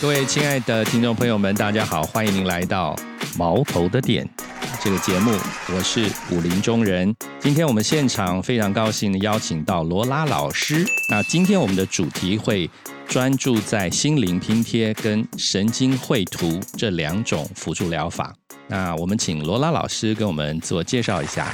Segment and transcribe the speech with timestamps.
[0.00, 2.94] 各位亲爱的听众朋友们，大家好，欢迎您来到
[3.36, 4.28] 毛头的点
[4.80, 5.32] 这个节目，
[5.74, 7.12] 我是武林中人。
[7.40, 10.86] 今天我们现场非常高兴的邀请到罗拉老师。
[11.10, 12.70] 那今天我们的主题会
[13.08, 18.32] 专注在心灵拼贴跟神经绘图这两种辅助疗法。
[18.68, 21.52] 那我们请罗拉老师跟我们自我介绍一下。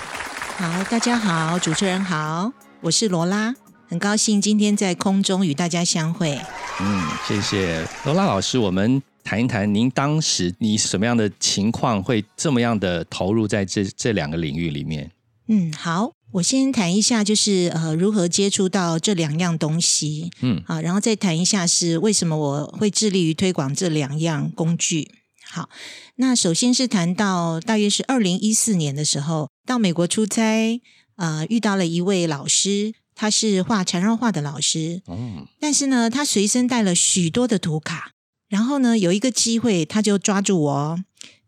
[0.58, 2.52] 好，大家好，主持人好，
[2.83, 3.55] 我是罗拉，
[3.95, 6.37] 很高兴今天在空中与大家相会。
[6.80, 8.59] 嗯，谢谢罗拉老师。
[8.59, 15.12] 我们谈一谈您当时你什么样的情况会这么样的投入在这这两个领域里面？
[15.47, 20.33] 嗯，好，我先谈一下，就是呃，如何接触到这两样东西。
[20.41, 25.09] 嗯，啊，然后再谈一下是为什么我会致力于推广这两样工具。
[25.48, 25.69] 好，
[26.17, 30.81] 那首先是谈到大约是二零一四年的时候，到美国出差，
[31.14, 32.95] 呃，遇到了一位老师。
[33.15, 38.11] 他是画缠绕画的老师，哦，但是呢，他随身带了许多的图卡。
[38.48, 40.98] 然后呢，有一个机会，他就抓住我，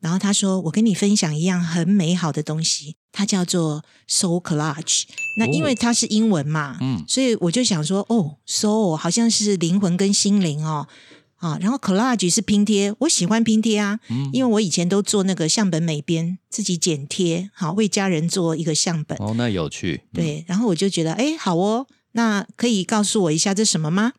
[0.00, 5.04] 然后他说：“我跟你分享一样很美好的东西，它叫做 Soul Collage。
[5.38, 10.88] 那因为它是英文嘛，嗯，所以我就想说，哦，Soul 好像是灵魂跟心灵哦。”
[11.36, 14.00] 啊，然后 collage 是拼贴，我喜欢拼贴啊，
[14.32, 19.18] 因为我以前都做那个相本美编，自己剪贴，好为家人做一个相本。
[19.18, 20.02] 哦，那有趣。
[20.12, 24.14] 对，然后我就觉得，哎，好哦，那可以告诉我一下这什么吗？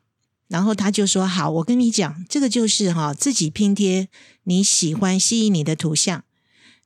[0.46, 4.08] 然后他就说，好，我跟你讲，这个就是哈自己拼贴
[4.44, 6.24] 你喜欢吸引你的图像，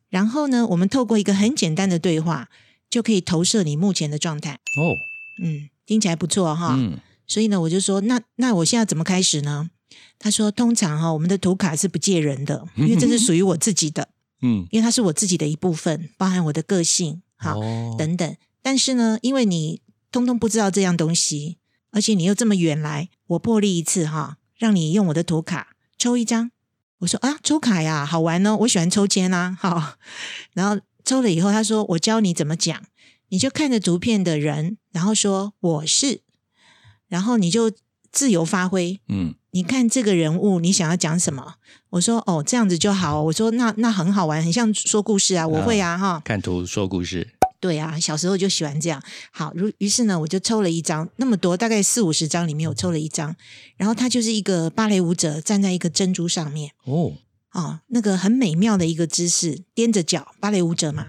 [0.09, 2.49] 然后呢，我们透过一个很简单的对话，
[2.89, 4.55] 就可以投射你目前的状态。
[4.81, 4.97] 哦，
[5.45, 6.75] 嗯，听起来不错哈。
[6.77, 9.71] 嗯，所以呢，我就说，那那我现在怎么开始呢？
[10.19, 14.09] 他说：“通常哈，我们的图卡是不借人的，因为这是属于我自己的，
[14.41, 17.59] 嗯，因为它是我自己的一部分，包含我的个性，好
[17.99, 18.37] 等等。
[18.63, 19.81] 但是呢，因为你
[20.13, 21.59] 通通不知道这样东西，
[21.91, 26.53] 而且你又这么远来，我破例一次哈，让你用我的图卡抽一张。
[26.99, 29.95] 我说啊，抽卡呀，好玩哦，我喜欢抽签啊，好。
[30.53, 32.81] 然后抽了以后，他说我教你怎么讲，
[33.31, 36.21] 你就看着图片的人，然后说我是，
[37.09, 37.73] 然后你就
[38.13, 41.57] 自由发挥，嗯。”你看这个人物，你想要讲什么？
[41.91, 43.23] 我说哦，这样子就好。
[43.25, 46.23] 我说那那很好玩，很像说故事啊，我会啊哈。
[46.25, 47.29] 看图说故事，
[47.61, 49.03] 对啊，小时候就喜欢这样。
[49.31, 53.37] 好，如于是呢，我就抽了一张，那么多大概四五十张里面，我抽了一张，
[53.77, 57.13] 然后他就是一个芭蕾舞者站在一个珍珠上面哦
[57.53, 61.09] 哦，那个很美妙的一个姿势，踮着脚，芭蕾舞者嘛。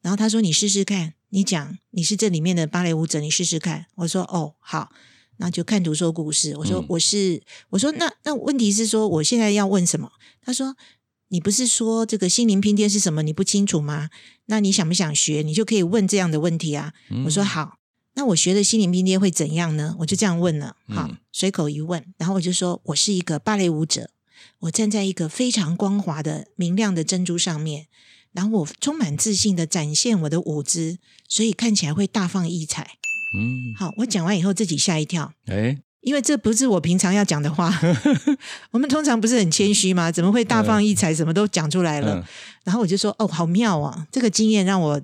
[0.00, 4.92] 然后他说：“你试试看，你讲你是这里面的芭蕾舞者，你试试看。”我说：“哦，好。”
[5.40, 6.54] 那就看图说故事。
[6.58, 10.12] 我说我是，我说那那问题是说，我现在要问什么？
[10.42, 10.76] 他说
[11.28, 13.22] 你不是说这个心灵拼贴是什么？
[13.22, 14.10] 你不清楚吗？
[14.46, 15.40] 那你想不想学？
[15.42, 16.92] 你就可以问这样的问题啊。
[17.24, 17.78] 我说好，
[18.14, 19.96] 那我学的心灵拼贴会怎样呢？
[20.00, 24.10] 我就这样问了，好，随口一问，然后我就说我是一个芭蕾舞者，
[24.60, 27.86] 我站在一个非常光滑的明亮的珍珠上面，
[28.32, 32.98] 然后我充满自信的展现我的舞姿，所以看起来会大放异彩。
[33.32, 37.72] 嗯，好，我讲完以后自己吓一跳，哎，因为这不是我平常要讲的话。
[38.72, 40.10] 我们通常不是很谦虚吗？
[40.10, 42.26] 怎么会大放异彩，什么都讲出来了？
[42.64, 44.06] 然后我就说，哦，好妙啊！
[44.10, 45.02] 这个经验让我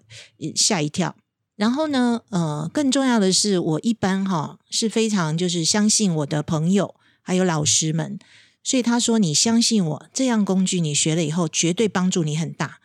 [0.55, 1.15] 吓一跳。
[1.57, 8.19] 然后呢，呃，更重要的是，我一般哈是非常就是相信我的朋友还有老师们，
[8.63, 12.79] 所以他说你相信我，这样工具你学了以后，绝对帮助你很大。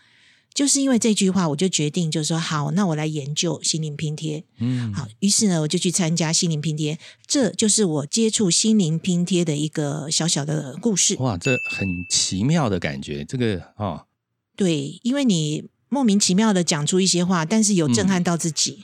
[0.54, 4.44] 就是因为这句话，我就决定，就是说好，那我来研究心灵拼贴。
[4.60, 11.16] 嗯，好，于是呢，我就去参加心灵拼贴，这就是我接触心灵拼贴的一个小小的故事。
[11.20, 14.06] 哇，这很奇妙的感觉，这个哦，
[14.58, 18.84] 对，因为你莫名其妙的讲出一些话，但是有震撼到自己，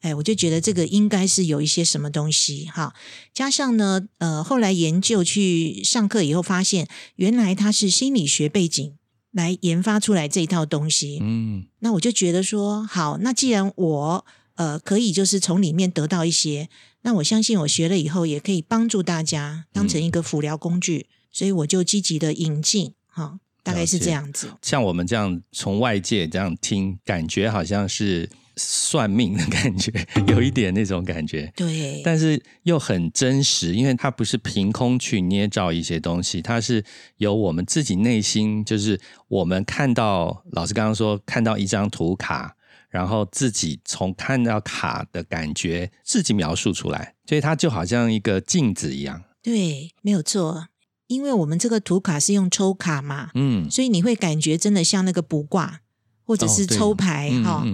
[0.00, 2.94] 哎，我就觉得这个应该是有一些什么东西哈。
[3.34, 8.94] 加上呢，呃，后来研究去上课以后，发现原来他是心理学背景。
[9.32, 14.24] 来研发出来这一套东西，嗯，那我就觉得说，好，那既然我
[14.54, 16.68] 呃可以就是从里面得到一些，
[17.02, 24.52] 那我相信我学了以后也可以帮助大家当成一个辅疗工具，所以我就积极的引进，哈，大概是这样子。
[24.62, 28.30] 像我们这样从外界这样听，感觉好像是。
[28.56, 29.92] 算命的感觉，
[30.28, 36.84] 有一点那种感觉，对，但是又很真实，因为它不是凭空去捏造一些东西，它是
[37.16, 42.54] 由我们自己内心，就是我们看到老师刚刚说看到一张图卡，
[42.90, 49.22] 然后自己从看到卡的感觉自己描述出来，所以它就好像一个镜子一样。
[49.42, 50.68] 对，没有错，
[51.06, 55.80] 因为我们这个图卡是用抽卡嘛，嗯，所以你会感觉真的像那个卜卦
[56.24, 57.64] 或者是抽牌哈。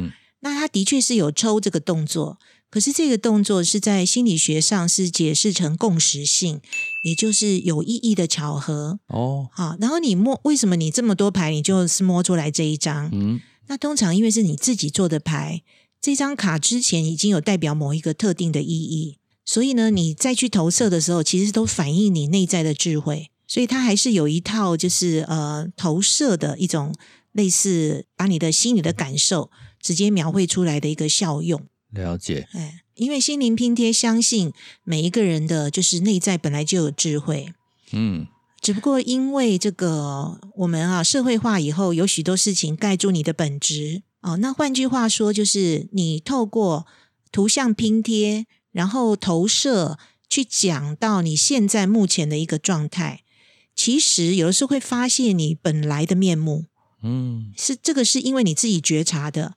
[0.41, 2.39] 那他的确是有抽这个动作，
[2.71, 6.61] 可是这个动作是在心理学上是解释成共识性，
[7.03, 9.49] 也就是有意义的巧合哦。
[9.53, 13.11] 好，然后你摸，为什么你这么多牌，你就是摸出来这一张？
[13.13, 15.63] 嗯，那通常因为是你自己做的牌，
[16.01, 23.31] 这张卡之前已经有代表某一个特定的意义，所以呢，你再去投射的时候，其实都反映你内在的智慧。
[23.51, 26.95] 所以它还是有一套，就是呃投射的一种
[27.33, 31.67] 类似把你的心理的感受直接描绘出来的一个效用。
[31.91, 34.53] 了解，哎，因为心灵拼贴相信
[34.85, 37.55] 每一个人的就是内在本来就有智慧，
[37.93, 38.27] 嗯，
[38.61, 44.37] 只不过因为这个我们啊社会化以后，有许多事情盖住你的本质哦。
[44.37, 46.87] 那换句话说，就是你透过
[47.33, 49.99] 图像拼贴，然后投射
[50.29, 53.23] 去讲到你现在目前的一个状态。
[53.75, 56.67] 其实有的时候会发现你本来的面目，
[57.03, 59.55] 嗯，是这个是因为你自己觉察的。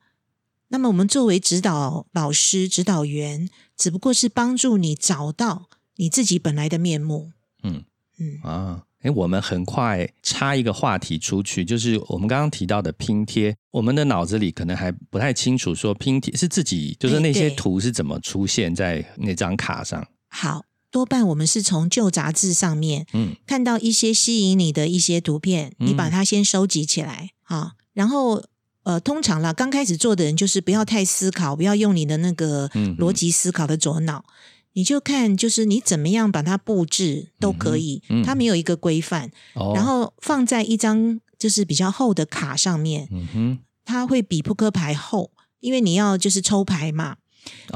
[0.71, 7.31] 那么我们作为指导老师、指导员，只不过是帮助你找到你自己本来的面目。
[7.63, 7.83] 嗯
[8.17, 20.07] 嗯啊，哎，我们很快插一个话题出去，就是我们刚刚提到的拼贴，我们的脑子里可能还不太清楚，说拼贴是自己，就是那些图是怎么出现在那张卡上。
[20.27, 20.65] 好。
[20.91, 28.43] 多半我们是从旧杂志上面，嗯，看到一些吸引你的一些图片，你把它先收集起来啊，然后
[28.83, 32.67] 呃，通常啦，刚开始做的人就是不要太思考，不要用你的那个
[32.97, 34.25] 逻辑思考的左脑，
[34.73, 39.29] 你就看就是你怎么样把它布置都可以，它没有一个规范，
[39.75, 47.17] 然后放在一张就是比较厚的卡上面，嗯，它会比扑克牌厚，因为你要就是抽牌嘛。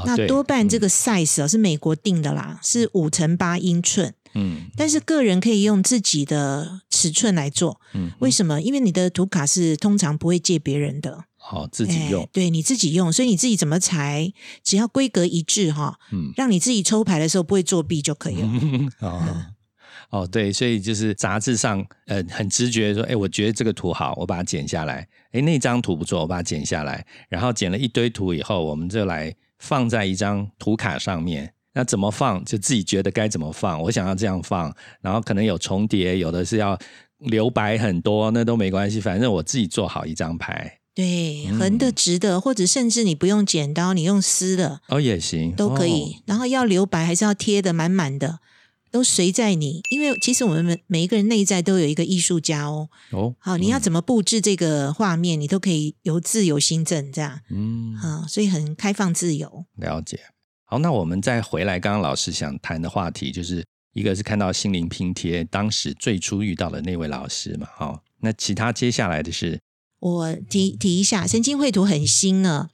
[0.06, 4.14] 那多半这个 size 啊是美国定的啦，是五乘八英寸。
[4.36, 7.80] 嗯，但是个人可以用自己的尺寸来做。
[7.94, 8.62] 嗯，为什么？
[8.62, 11.26] 因为你的图卡是通常不会借别人的。
[11.38, 12.28] 好，自己用。
[12.34, 18.50] 对，你自己用，所以你自己怎么裁，只要规格一致哈，嗯，让你自己抽牌的时候不会作弊就可以了。
[19.02, 19.46] 哦，
[20.10, 25.08] 哦，对，所以就是杂志上，呃，很直觉说，哎，我觉得这个图好，我把它剪下来。
[25.32, 27.06] 哎，那张图不错，我把它剪下来。
[27.30, 29.36] 然后剪了一堆图以后，我们就来。
[29.58, 33.80] 放在一张图卡上面，那怎么放就自己觉得该怎么放。
[33.80, 36.76] 我想要这样放，然后可能有重叠，有的是要
[37.20, 40.80] 留白很多，那都没关系，反正我自己做好一张牌。
[40.96, 46.24] 对，横的、直的，或者甚至你不用剪刀，你用撕的哦也行，都可以。
[46.26, 48.40] 然后要留白还是要贴的满满的。
[48.92, 52.88] 都随在你，因为其实我们每每一个人内在都有一个艺术家哦。
[53.12, 57.42] 哦，好，你要怎么布置这个画面，你都可以由自由心证这样。
[57.52, 59.66] 嗯，啊，所以很开放自由。
[59.76, 60.18] 了解。
[60.66, 63.64] 好，那我们再回来，刚刚老师想谈的话题，就是
[63.94, 67.68] 一个是看到心灵拼贴，当时最初遇到的那位老师嘛。
[67.76, 69.62] 好，那其他接下来的是，
[70.00, 72.70] 我提提一下，神经绘图很新呢。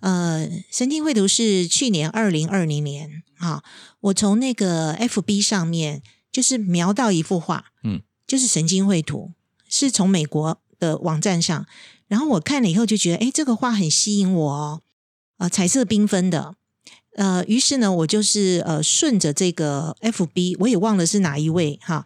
[0.00, 3.62] 呃，神经绘图是去年二零二零年啊，
[4.00, 9.32] 我从那个 FB 上面就是瞄到一幅画，嗯，就是神经绘图，
[9.68, 11.66] 是从美国的网站上，
[12.08, 14.82] 然后我看了以后就觉得，哎，这个画很吸引我哦，
[15.38, 16.56] 呃，彩色缤纷的，
[17.16, 22.04] 呃，于是呢，我就是呃顺着这个 FB，我也忘了是哪一位哈，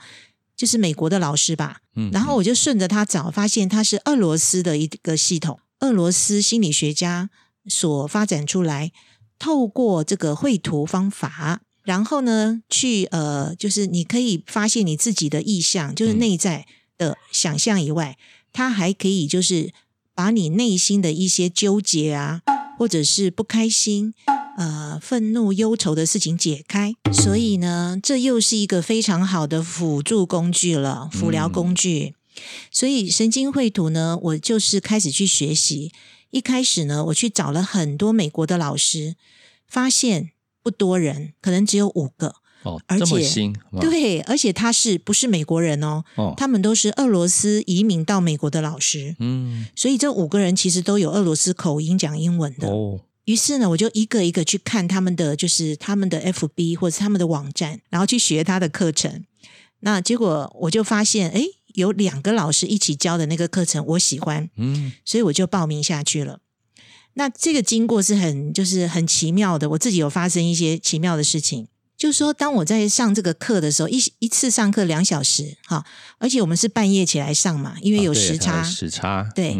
[0.57, 7.31] 就是美国的老师吧，嗯，然后我就顺着他找，发现他是俄罗斯的一个系统，俄罗斯心理学家。
[7.69, 8.93] 所发展出来，
[9.41, 16.65] 透过这个绘图方法，然后呢，去呃，就是你可以发现你自己的意向，就是内在
[16.97, 18.17] 的想象以外，
[18.53, 19.73] 它还可以就是
[20.15, 22.43] 把你内心的一些纠结啊，
[22.79, 24.15] 或者是不开心、
[24.57, 26.93] 呃愤怒、忧愁的事情解开。
[27.13, 32.15] 所以呢，这又是一个非常好的辅助工具了，辅疗工具。
[32.71, 35.93] 所以神经绘图呢，我就是开始去学习。
[36.31, 39.15] 一开始呢，我去找了很多美国的老师，
[39.67, 40.33] 发现
[40.63, 46.05] 不多人，可能只有五个哦，而且新对，而且他是不是美国人哦？
[46.17, 53.01] 哦，他们都是俄罗斯移民到美国的老师，嗯，所以这五个人其实都有俄罗斯口音讲英文的哦。
[53.27, 59.25] 于是呢，我就一个一个去看他们的，就是他们的 FB 或者他们的网站，然后去学他的课程。
[59.81, 61.43] 那结果我就发现，哎。
[61.77, 66.41] 有两个老师一起教的那个课程，我喜欢，嗯，所以我就报名下去了。
[67.13, 71.69] 那这个经过是很就是很奇妙的，我自己有发生一些奇妙的事情。
[71.99, 75.85] 就是说，当我在上这个课的时候，一一次上课两小时，哈，
[76.17, 79.55] 而且我们是半夜起来上嘛，因为有时差，时差，对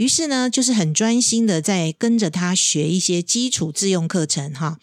[0.00, 4.78] 于是呢，就是很专心的在跟着他学一些基础自用课程，哈。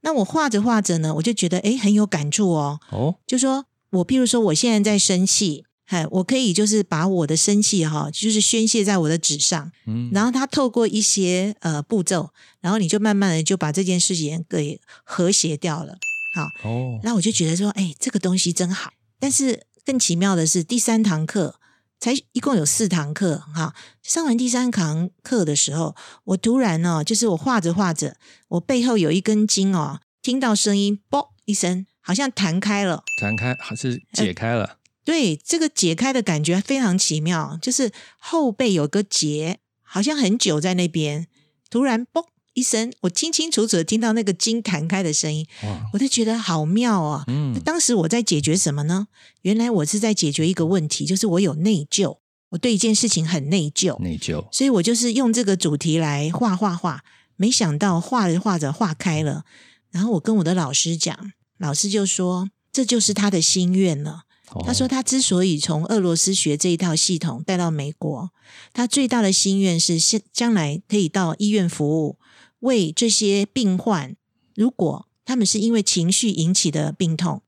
[0.00, 5.64] 那我画着画着呢，我就觉得哎很有感触哦，哦，就说我譬如说我现在在生气。
[5.86, 12.28] 哎，我可以就是把我的生气哈，就是宣泄在我的纸上，嗯，然后他透过一些呃步骤，
[12.60, 15.96] 然后你就慢慢的就把这件事情给和谐掉了，
[16.34, 18.90] 好，哦，那我就觉得说，哎，这个东西真好。
[19.18, 21.58] 但是更奇妙的是，第三堂课
[22.00, 28.16] 才一共有四堂课，哈，上完第三堂课的时候，我突然呢，就是我画着画着，
[28.48, 34.78] 我背后有一根筋哦，听到声音，啵一声，好像弹开了，弹开还是解开了。
[35.04, 41.26] 对，这个解开的感觉非常奇妙，就是后背有个结，好像很久在那边，
[41.70, 42.24] 突然嘣
[42.58, 45.46] 一声，我清清楚楚的听到那个筋弹开的声音，
[45.92, 47.22] 我就觉得好妙啊！
[47.28, 49.06] 嗯，当时我在解决什么呢？
[49.42, 57.04] 原来我是在解决一个问题，就是我有内疚，我对一件事情很内疚，内疚，所以我就是用这个主题来画画画，
[57.36, 59.44] 没想到画着画着画开了，
[59.92, 64.22] 然后我跟我的老师讲，老师就说这就是他的心愿了。
[64.64, 68.30] 他说：“他之所以从俄罗斯学这一套系统带到美国，
[68.72, 72.16] 他最大的心愿是将将来可以到医院服务，
[72.60, 74.16] 为这些病患，
[74.54, 77.42] 如果他们是因为情绪引起的病痛，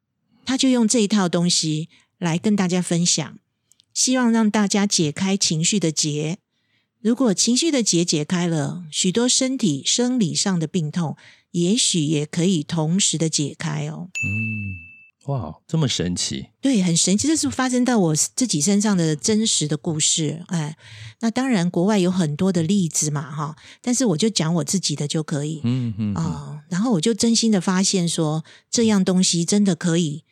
[0.44, 1.88] 他就用这一套东西
[2.18, 3.38] 来跟大家分享，
[3.94, 6.38] 希望让大家解开情绪的结。
[7.00, 11.16] 如果情绪的结解开了，许多身体生理上的病痛，
[11.52, 14.89] 也许也可以同时的解开哦。”嗯。
[15.30, 16.46] 哇，这么神奇！
[16.60, 20.44] 对，很神奇，这是发生在我自己身上的真实的故事。
[20.48, 20.76] 哎，
[21.20, 23.54] 那当然，国外有很多的例子嘛，哈。
[23.80, 25.60] 但是我就讲我自己的就可以。
[25.62, 30.24] 嗯嗯啊，然后我就真心的发现说，这样东西真的可以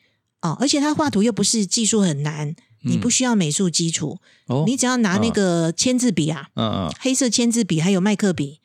[0.43, 4.19] 哦，而且他画图又不是技术很难，你不需要美术基础，
[4.67, 8.59] 你只要拿那个签字笔啊，嗯嗯，黑色签字笔还有麦克笔，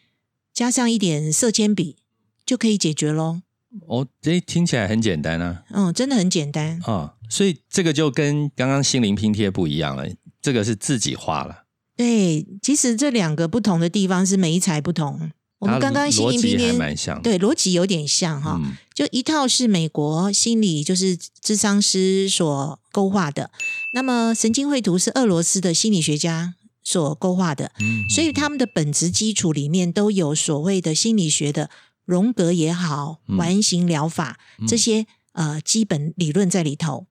[0.51, 1.97] 加上一点色铅笔，
[2.43, 3.41] 就可以解决喽。
[3.87, 5.63] 哦，这听起来很简单啊！
[5.71, 10.07] 嗯，真的很简单啊，所以这个就跟刚刚心灵拼贴不一样了，
[10.41, 11.63] 这个是自己画了。
[11.95, 15.31] 对，其实这两个不同的地方是每一材不同。
[15.59, 18.59] 我们刚刚心灵拼贴蛮像，对，逻辑有点像哈。
[18.93, 23.49] 就一套是美国心理就是智商师所勾画的，
[23.93, 27.71] 那么神经绘图是俄罗斯的心理学家所勾画的，
[28.09, 31.69] 所以他们的本质基础里面都有所谓的心理学的。
[32.05, 37.07] 荣格也好，完形疗法这些呃基本理论在里头，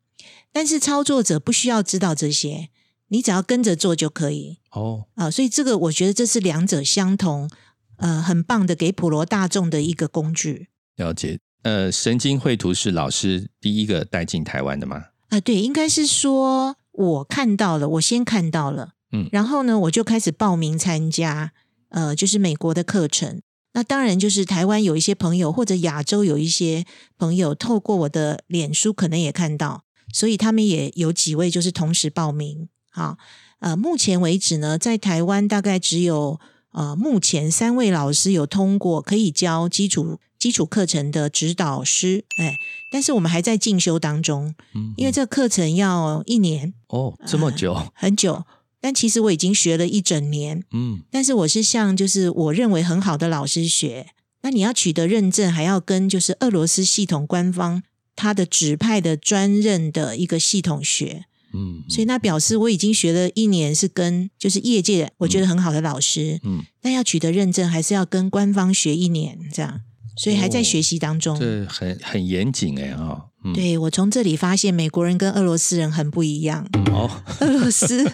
[0.52, 2.68] 但是操作者不需要知道这些，
[3.08, 4.58] 你只要跟着做就可以。
[4.70, 5.06] 哦。
[5.14, 7.50] 啊，所以这个我觉得这是两者相同，
[7.96, 10.68] 呃，很棒的给普罗大众的一个工具。
[10.96, 15.06] 了解，呃，神经绘图是老师第一个带进台湾的吗？
[15.28, 21.52] 啊，对，应该是说我看到了，我先看到了，嗯，然后呢，我就开始报名参加，
[21.88, 23.40] 呃，就是美国的课程。
[23.74, 26.84] 那当然，就是台湾有一些朋友，或者亚洲有一些
[27.16, 32.68] 朋友，透过我的脸书可能也看到，所以他们也有几位就是同时报名。
[32.90, 33.16] 好，
[33.60, 36.38] 呃，目前为止呢，在台湾大概只有
[36.72, 42.58] 呃目前三位老师有通过可以教基础基础课程的指导师，哎，
[42.90, 48.44] 但是我们还在进修当中，嗯，因为这个课程要一年哦，这么久，很久。
[48.82, 54.08] 但其实我已经学了一整年，嗯，但是我是向就是我认为很好的老师学。
[54.42, 57.84] 那你要取得认证，还要跟就是俄罗斯系统官方
[58.16, 69.82] 他的指派的专任的一个系统学，嗯，所以那表示我已经学了一年，是跟就是业界我觉得很好的老师，嗯，但要取得认证，还是要跟官方学一年这样。
[70.16, 73.24] 所以还在学习当中，这很很严谨哎啊！
[73.54, 76.66] 对我从这里发现，美国人跟俄罗斯人很不一样。
[76.92, 78.04] 哦， 俄罗斯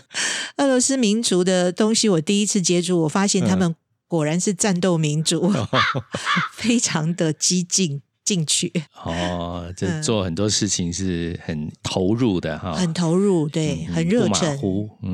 [0.56, 3.74] 俄罗斯民族的东西，我第一次接触，我发现他们
[4.06, 5.52] 果然是战斗民族，
[6.52, 8.00] 非常的激进。
[8.28, 8.70] 进去
[9.02, 14.58] 哦，这做很多事情是很投入的哈，很投入，对，很热忱，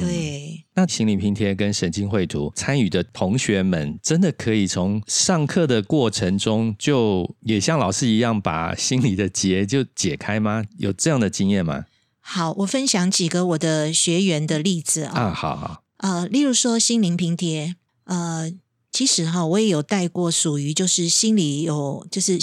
[0.00, 0.64] 对。
[0.75, 10.64] 那心理拼贴跟神经绘图参与的同学们，真的可以从上课的过程中就也像老师一样把心里的结就解开吗？
[10.78, 11.85] 有这样的经验吗？
[12.18, 15.12] 好，我分享几个我的学员的例子啊。
[15.14, 15.85] 啊，好好。
[15.99, 18.52] 呃，例如说心灵拼贴，呃，
[18.90, 22.40] 其实哈，我也有带过属于就是心理有就是。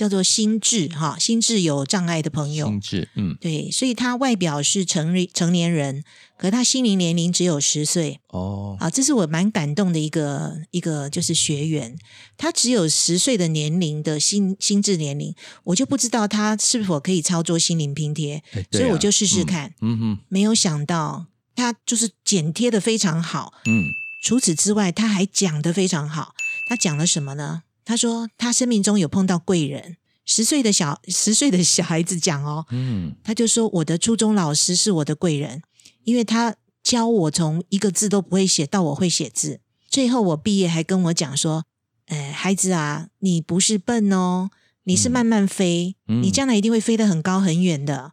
[0.00, 6.02] 叫做心智哈，心智有障碍的朋友，心智嗯，对，所以他外表是成成年人，
[6.38, 11.98] 可他心灵年龄只有十岁哦，啊，这是我蛮感动的一个一个就是学员，
[12.38, 18.42] 他只有十岁的年龄的心心智年龄，我就不知道他是否可以操作心灵拼贴，
[18.72, 23.84] 所以我就试试看，嗯哼，没有想到他就是剪贴的非常好，嗯，
[24.24, 26.32] 除此之外他还讲的非常好，
[26.70, 27.64] 他讲了什么呢？
[27.84, 35.62] 他说他生命中有碰到贵人，十岁的小十岁的小孩子讲哦，嗯，他就说我的初中老师是我的贵人，
[36.04, 39.60] 因为他教我从一个字都不会写到我会写字。
[39.88, 41.64] 最后我毕业还跟我讲说
[42.06, 44.50] ：“哎，孩子啊，你不是笨哦，
[44.84, 48.12] 你是慢慢飞，你将来一定会飞得很高很远的。”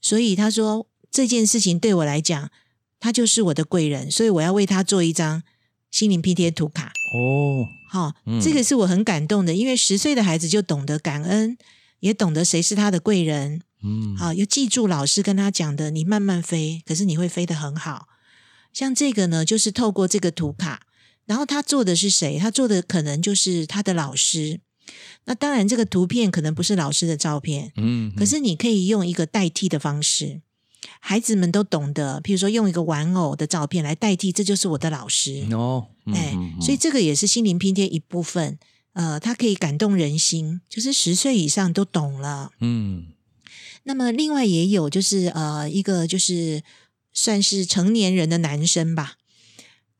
[0.00, 2.50] 所以他说这件事情对我来讲，
[2.98, 5.42] 他就是我的贵人，所以我要为他做一张
[5.90, 6.92] 心灵拼贴图卡。
[7.12, 11.58] 哦，好，这个是我很感动的，因为十岁的孩子就懂得感恩，
[12.00, 13.62] 也懂得谁是他的贵人。
[13.82, 18.06] 嗯，好，又记住老师跟他讲的，你慢慢飞，可是你会飞得很好。
[18.72, 20.82] 像这个呢，就是透过这个图卡。
[21.26, 22.38] 然后他做的是谁？
[22.40, 24.60] 他做的可能就是他的老师。
[25.26, 28.12] 那当然，这个图片可能不是老师的照片，嗯。
[28.16, 30.40] 可是你可以用一个代替的方式，
[31.00, 35.88] 孩子们都懂得，譬如说用一个玩偶的照片来代替，这就是我的老师哦。
[36.06, 38.58] 哎，所以这个也是心灵拼贴一部分。
[38.92, 42.52] 呃，它可以感动人心，就是十岁以上都懂了。
[42.60, 43.06] 嗯。
[43.84, 46.62] 那么另外也有就是呃一个就是
[47.12, 49.14] 算是成年人的男生吧。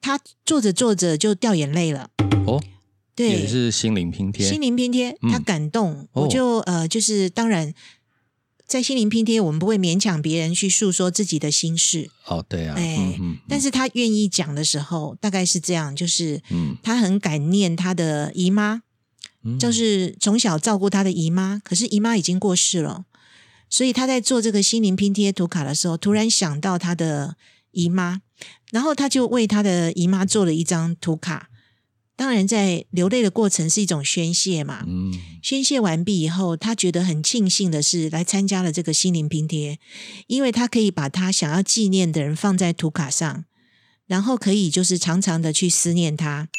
[0.02, 2.10] 他做着做着就掉眼泪了
[2.46, 2.62] 哦，
[3.14, 7.72] 对，也是心灵拼贴，心灵拼贴，他感动，我就呃，就是当然，
[8.70, 12.08] 在心灵拼贴，我们不会勉强别人去诉说自己的心事。
[12.24, 18.82] 哦，对啊，哎，但是他愿意讲的时候，大概是这样，就是嗯，他很感念他的姨妈，
[19.58, 23.04] 就是从小照顾他的姨妈，可是姨妈已经过世了，
[23.68, 27.34] 所以他在做这个心灵拼贴图卡的时候，突然想到他的
[27.72, 28.22] 姨妈。
[28.70, 31.49] 然后他就为他的姨妈做了一张图卡，
[32.20, 34.84] 当然在流泪的过程是一种宣泄嘛。
[34.86, 35.10] 嗯，
[35.42, 39.78] 宣泄完毕以后，他觉得很庆幸的是来参加了这个心灵拼贴，
[40.26, 43.46] 因为他可以把他想要纪念的人放在图卡上，
[44.06, 46.50] 然后可以就是常常的去思念他。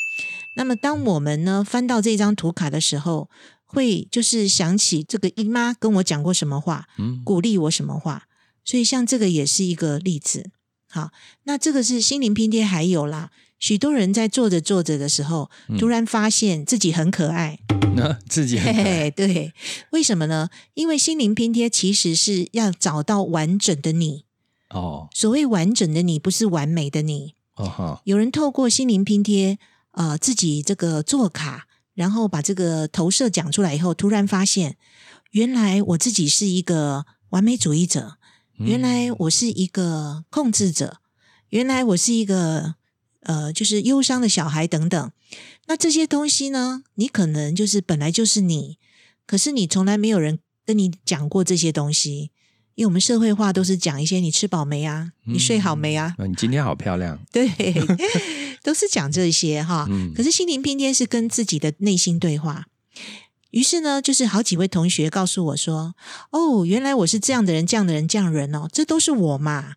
[0.58, 3.30] 那么当我们呢翻到这张图卡的时候，
[3.64, 8.24] 会就是想起这个姨妈跟我讲过什么话，嗯，鼓励我什么话，
[8.66, 10.50] 所以像这个也是一个例子。
[10.90, 11.12] 好，
[11.44, 13.30] 那这个是心灵拼贴，还有啦，
[13.62, 15.50] 许多人在做着做着的时候，
[15.80, 17.60] 突然发现自己很可爱。
[17.96, 19.54] 那 自己很可爱， 对，
[19.92, 20.50] 为什么呢？
[20.74, 24.26] 因为心灵拼贴其实是要找到完整的你。
[24.72, 27.36] 哦，所谓完整的你，不是完美的你。
[27.56, 29.60] 哦哈，有人透过心灵拼贴，
[29.92, 34.78] 呃，自己这个做卡，然后把这个投射讲出来以后，突然发现，
[35.32, 38.18] 原来我自己是一个完美主义者。
[38.58, 40.98] 原来我是一个控制者，
[41.50, 42.76] 原来我是一个
[43.22, 45.12] 呃，就是忧伤的小孩等等。
[45.68, 46.84] 那这些东西呢？
[46.96, 48.78] 你可能就是本来就是你，
[49.26, 52.32] 可是你从来没有人跟你讲过这些东西，
[52.76, 56.16] 因为我们社会化都是讲一些你吃饱没啊，你睡好没啊？
[56.28, 57.48] 你今天好漂亮，对，
[58.64, 59.88] 都是讲这些哈。
[60.16, 62.66] 可是心灵拼贴是跟自己的内心对话。
[63.52, 65.94] 于是呢，就是好几位同学告诉我说
[66.32, 69.74] ：“哦，原来我是这样的人，这样的人，这样人哦，这都是我嘛。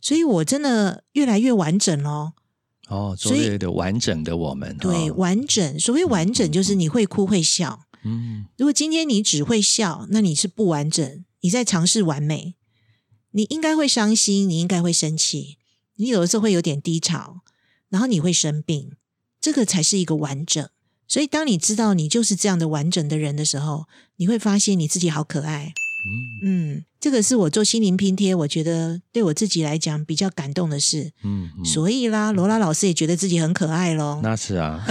[0.00, 2.34] 所以我真的越来越完整哦。
[2.88, 5.78] 哦，所谓的完整的我们，对，完整。
[5.80, 7.86] 所谓完整，就是你会哭会笑。
[8.04, 11.24] 嗯，如果今天你只会笑，那你是不完整。
[11.40, 12.54] 你在尝试完美，
[13.32, 15.58] 你应该会伤心，你应该会生气，
[15.96, 17.42] 你有的时候会有点低潮，
[17.88, 18.92] 然后你会生病，
[19.40, 20.68] 这个才是一个完整。”
[21.08, 25.72] 所以，当你知道你就是这样的完整的人的时候，你会发现你自己好可爱。
[26.42, 31.12] 嗯，这个是我做心灵拼贴，我觉得对我自己来讲比较感动的事。
[31.24, 34.20] 嗯，所以啦，罗拉老师也觉得自己很可爱咯。
[34.22, 34.84] 那是啊，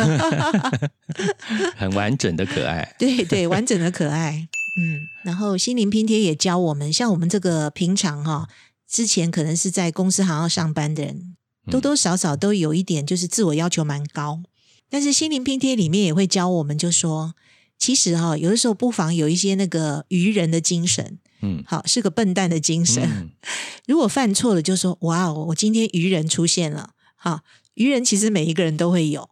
[1.78, 2.96] 很完整的可爱。
[3.00, 4.48] 对对，完整的可爱。
[4.78, 8.50] 嗯，然后心灵拼贴也教我们，像我们这个平常哈，
[8.90, 11.36] 之前可能是在公司行要上班的人，
[11.72, 14.42] 多多少少都有一点就是自我要求蛮高。
[14.90, 17.34] 但是心灵拼贴里面也会教我们，就说
[17.78, 23.32] 其实哈，有的时候不妨有一些那个愚人的精神，嗯，好是个笨蛋的精神。
[23.86, 26.92] 如果犯错了，就说哇哦，我今天愚人出现了。
[27.16, 27.42] 好，
[27.76, 29.30] 愚人其实每一个人都会有，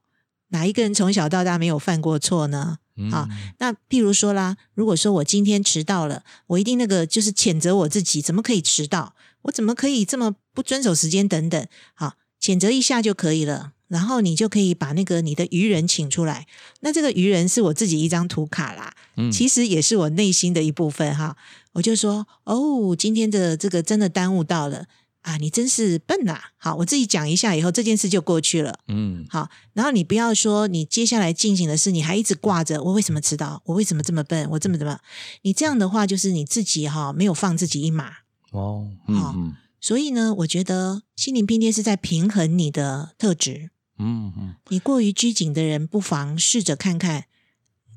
[0.50, 2.78] 哪一个人从小到大没有犯过错呢？
[3.10, 3.28] 好，
[3.58, 9.16] 那譬如说啦，如果说我今天迟到了，我一定那个就是谴责我自己，怎么可以迟到？
[9.44, 11.28] 我怎么可以这么不遵守时间？
[11.28, 13.73] 等等，好，谴责一下就可以了。
[13.94, 16.48] 然后你就可以把那个你的愚人请出来，
[16.80, 21.38] 那这个愚人是我自己一张图卡啦，嗯，其实也是我内心的一部分哈。
[21.74, 24.88] 我就说哦，今天的这个真的耽误到了
[25.22, 26.42] 啊，你真是笨呐。
[26.58, 29.48] 好，我自己讲一下以后这件事就过去了，嗯，好。
[29.74, 34.98] 然后你不要说你接下来进行的事，你还一直挂着我为什么迟到，我为什么这么笨，我这么怎么？
[35.44, 38.12] 你这样的话就是你自己哈没有放自己一马
[38.52, 39.36] 哦，好。
[39.80, 43.70] 所以呢，我觉得心灵拼贴是在平衡你的特质。
[44.04, 47.26] 嗯嗯，你过于拘谨的人，不妨试着看看，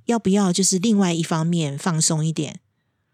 [0.07, 2.61] 要不要就是另外一方面放松一点。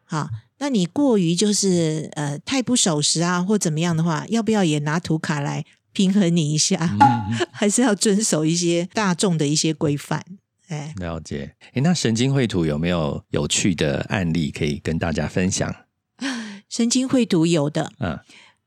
[0.05, 0.29] 好，
[0.59, 6.97] 那你过于就是呃太不守时啊，或怎么样的话，要不要也拿图卡来平衡你一下？
[7.51, 10.23] 还是要遵守一些大众的一些规范？
[10.69, 11.55] 哎，了解。
[11.73, 15.75] 哎，那神经绘图有没有有趣的案例可以跟大家分享？
[16.69, 18.21] 神经绘图有的，嗯，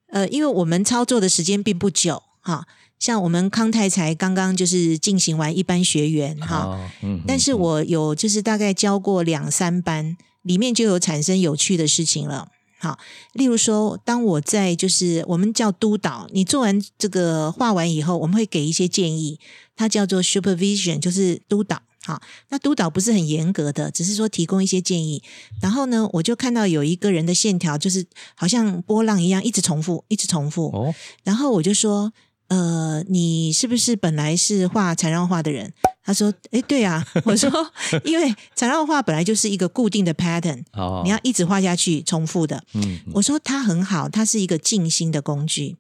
[0.08, 2.68] 呃，因为我们操作的时间并不久，哈。
[2.98, 12.48] 像我们康泰才刚刚就是进行完一班学员哈，嗯但是我有就是大概教过两三班，里面就有产生有趣的事情了。
[12.78, 12.98] 好，
[13.34, 19.40] 例如说，当我在就是我们叫督导，你做完这个画完以后，我们会给一些建议，
[19.76, 21.82] 它叫做 supervision，就是督导。
[22.04, 25.22] 好，那督导不是很严格的，只是说提供一些建议。
[25.62, 28.06] 然后呢，我就看到有一个人的线条就是
[28.36, 30.68] 好像波浪一样，一直重复，一直重复。
[30.68, 32.14] 哦，然后我就说。
[32.48, 35.74] 呃，你是不是本来是画缠绕画的人？
[36.04, 37.50] 他说：“哎，对啊。”我说：
[38.06, 45.78] “因为缠绕画本来就是一个固定的 pattern，哦，你要一直画下去，重复的。”嗯，我说它很好，它是一个静心的工具。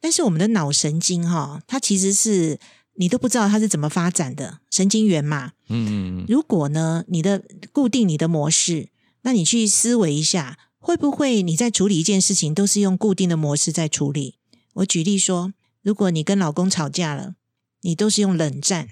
[0.00, 2.60] 但是我们的脑神经哈，它其实是
[2.94, 5.52] 你都不知道它是怎么发展的神经元嘛。
[5.68, 6.24] 嗯嗯嗯。
[6.28, 7.42] 如果呢，你的
[7.72, 8.90] 固定你的模式，
[9.22, 14.36] 那你去思维一下，会不会你在处理一件事情都是用固定的模式在处理？
[14.74, 15.52] 我举例说。
[15.86, 17.36] 如果你跟老公吵架了，
[17.82, 18.88] 你都是用冷战，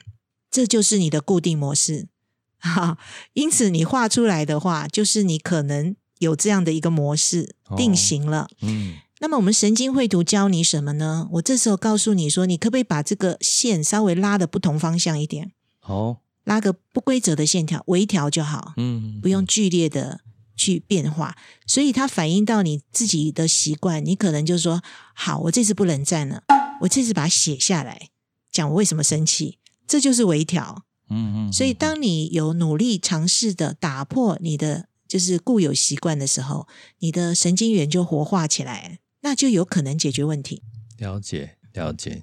[0.48, 2.07] 这就是你的固定模式。
[2.62, 2.98] 哈，
[3.33, 8.46] 因此你画出来的话，就是你可能有这样的一个模式定型了。
[8.61, 11.26] 嗯，那么我们神经绘图教你什么呢？
[11.33, 15.50] 我这时候告诉你说，你可不可以把这个线稍微拉的不同方向一点？
[15.80, 18.74] 哦，拉个不规则的线条，微调就好。
[18.76, 20.20] 嗯，不用剧烈的。
[20.57, 24.80] 去变化，所以它反映到你自己的习惯，你可能就说：
[25.12, 26.44] 好，我这次不冷战了，
[26.80, 28.08] 我这次把它写下来，
[28.50, 30.84] 讲我为什么生气，这就是微调。
[31.08, 31.52] 嗯嗯。
[31.52, 36.66] 所以，当你有努力尝试的打破你的就是固有习惯的时候，
[36.98, 40.62] 你的神经元就活化起来，那就有可能解决问题。
[40.98, 42.22] 了解，了解。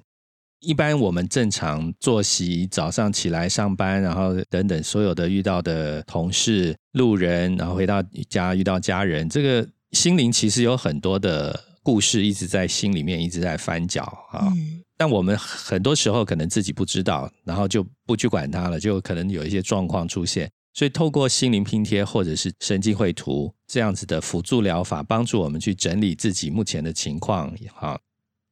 [0.60, 14.52] 一般我们正常作息，早上起来上班，然后等等所有的遇到的同事、路人，然后回到家遇到家人，这个心灵其实有很多的故事一直在心里面一直在翻搅啊。
[14.96, 20.50] 但我们很多时候可能自己不知道，然后就不去管它了，就可能有一些状况出现。
[20.74, 27.98] 所以透过心灵拼贴或者是神经绘图这样子的辅助疗法，帮助我们去整理自己目前的情况，哈。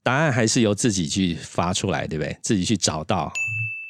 [0.03, 2.37] 答案还是由自己去发出来，对不对？
[2.43, 3.33] 自己去找到。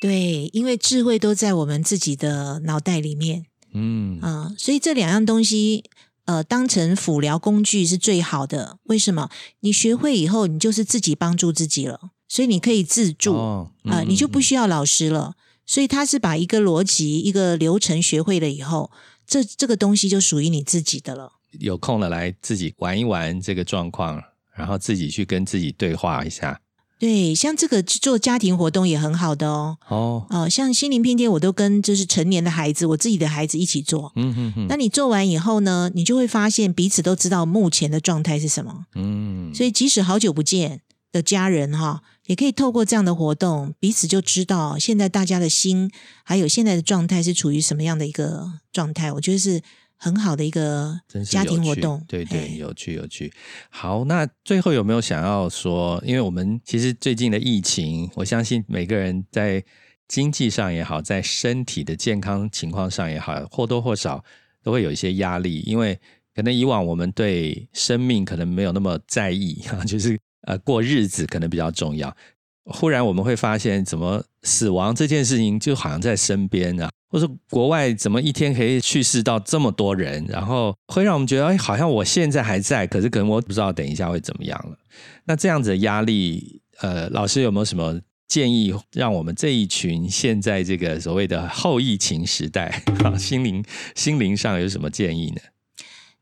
[0.01, 3.47] 对，因为智慧都在我们自己的脑袋里面。
[3.73, 5.85] 嗯啊，所以这两样东西，
[6.31, 8.79] 呃，当成辅疗工具是最好的。
[8.85, 9.29] 为什么？
[9.61, 15.35] 你学会以后，你就是自己帮助自己了，所以你可以自助啊，你就不需要老师了。
[15.67, 18.93] 所以他是把一个逻辑、一个流程学会了以后，
[19.27, 21.33] 这这个东西就属于你自己的了。
[21.59, 24.23] 有空了来自己玩一玩这个状况。
[24.55, 26.61] 然后自己去跟自己对话一下，
[27.01, 29.79] 对，像这个做家庭活动也很好的哦。
[29.89, 34.13] 哦，哦，像心灵拼贴，我都跟就是成年的孩子，我自己的孩子一起做。
[34.17, 34.67] 嗯哼哼。
[34.69, 38.85] 那你做完以后呢，你就会发现彼此都知道目前的状态是什么。
[38.95, 39.51] 嗯。
[39.55, 45.91] 所以即使好久不见的家人哈，也可以透过这样的活动，彼此就知道现在大家的心
[46.23, 49.11] 还有现在的状态是处于什么样的一个状态。
[49.13, 49.63] 我觉得是。
[50.03, 53.31] 很好的一个家庭活动，对对，有趣有趣。
[53.69, 56.03] 好，那最后有没有想要说？
[56.07, 59.63] 因为我们其实最近的疫情，我相信每个人在
[60.09, 64.25] 经济上也好，在身体的健康情况上也好，或多或少
[64.63, 65.61] 都会有一些压力。
[65.67, 66.01] 因为
[66.35, 72.17] 可能以往我们对生命可能没有那么在意，哈， 就是呃过日子可能比较重要。
[72.65, 76.89] 忽然我们会发现，怎么死亡这件事情就好像在身边啊？
[77.11, 84.79] 或者国外怎么一天可以去世到这么多人，然后会让我们觉得，哎，好像我现在还在，可是可能我不知道等一下会怎么样了。
[85.25, 93.65] 那这样子的压力，呃，老师有没有什么建议，让我们这一群现在这个所谓的后疫情时代， 啊，心灵
[93.97, 95.41] 心灵上有什么建议呢？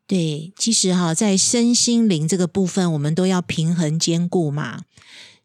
[0.06, 4.84] 对，其实哈，在身心灵这个部分，我们都要平衡兼顾嘛，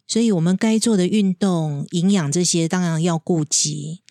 [0.08, 4.03] 所以我们该做的运动、营养这些，当然要顾及。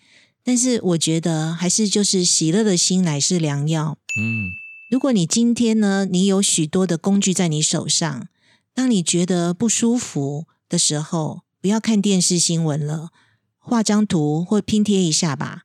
[0.45, 3.97] 但是我觉得还是就是喜乐的心乃是良药。
[4.19, 4.51] 嗯，
[4.91, 8.27] 如果你今天呢，你有许多的工具在你手上，
[8.73, 13.11] 当你觉得不舒服的时候，不要看电视新闻了，
[13.57, 15.61] 画张图或拼贴一下吧。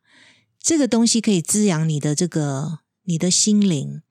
[0.61, 4.03] 这个东西可以滋养你的这个你的心灵，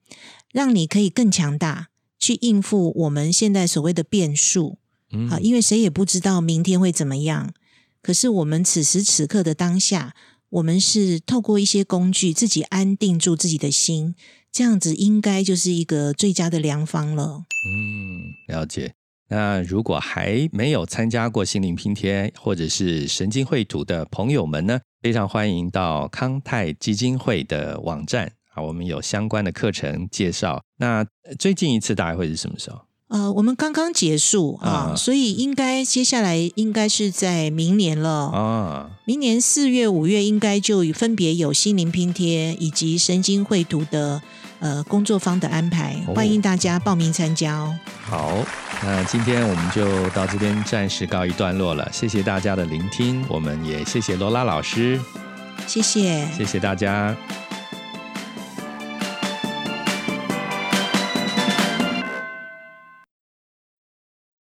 [0.52, 4.76] 让你可以更强大，去应付我们现在所谓的变数。
[5.12, 7.54] 嗯，好，因为谁也不知道明天会怎么样。
[8.02, 10.14] 可是我们此时此刻的当下。
[10.50, 14.14] 我们是透过一些工具，自己安定住自己的心，
[14.50, 17.44] 这样子应该就是一个最佳的良方了。
[17.70, 18.94] 嗯，了解。
[19.30, 30.62] 那如果还没有参加过心灵拼贴或者是神经绘图的朋友们呢，非常欢迎到康泰基金会的网站啊，我们有相关的课程介绍。
[30.78, 31.06] 那
[31.38, 32.87] 最近一次大概会是什么时候？
[33.08, 38.90] 呃，我们刚刚结束啊，所以应该接下来应该是在明年了啊。
[39.06, 44.20] 明年四月、五月应该就分别有心灵拼贴以及神经绘图的
[44.60, 47.74] 呃工作坊的安排，欢迎大家报名参加哦。
[48.02, 48.34] 好，
[48.82, 55.00] 那今天我们就到这边暂时告一段落了，谢谢大家的聆听，我们也谢谢罗拉老师，
[55.66, 57.16] 谢谢，谢谢大家。